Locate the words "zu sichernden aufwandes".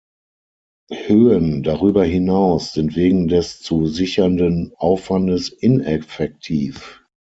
3.59-5.49